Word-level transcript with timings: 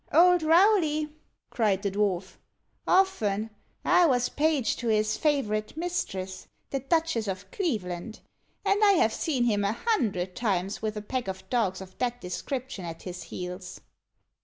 old 0.11 0.41
Rowley?" 0.41 1.15
cried 1.51 1.83
the 1.83 1.91
dwarf 1.91 2.37
"often. 2.87 3.51
I 3.85 4.07
was 4.07 4.29
page 4.29 4.75
to 4.77 4.87
his 4.87 5.15
favourite 5.15 5.77
mistress, 5.77 6.47
the 6.71 6.79
Duchess 6.79 7.27
of 7.27 7.51
Cleveland, 7.51 8.19
and 8.65 8.83
I 8.83 8.93
have 8.93 9.13
seen 9.13 9.43
him 9.43 9.63
a 9.63 9.73
hundred 9.73 10.35
times 10.35 10.81
with 10.81 10.97
a 10.97 11.03
pack 11.03 11.27
of 11.27 11.47
dogs 11.51 11.81
of 11.81 11.95
that 11.99 12.19
description 12.19 12.83
at 12.83 13.03
his 13.03 13.21
heels." 13.21 13.79